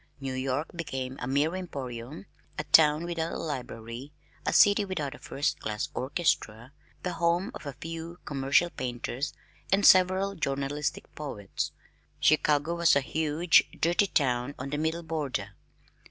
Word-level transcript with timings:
New 0.19 0.33
York 0.33 0.69
became 0.75 1.15
a 1.19 1.27
mere 1.27 1.55
emporium, 1.55 2.25
a 2.57 2.63
town 2.63 3.03
without 3.03 3.33
a 3.33 3.37
library, 3.37 4.11
a 4.47 4.51
city 4.51 4.83
without 4.83 5.13
a 5.13 5.19
first 5.19 5.59
class 5.59 5.89
orchestra, 5.93 6.71
the 7.03 7.13
home 7.13 7.51
of 7.53 7.67
a 7.67 7.73
few 7.73 8.17
commercial 8.25 8.71
painters 8.71 9.31
and 9.71 9.85
several 9.85 10.33
journalistic 10.33 11.05
poets! 11.13 11.71
Chicago 12.19 12.73
was 12.73 12.95
a 12.95 13.01
huge 13.01 13.65
dirty 13.79 14.07
town 14.07 14.55
on 14.57 14.71
the 14.71 14.77
middle 14.79 15.03
border. 15.03 15.51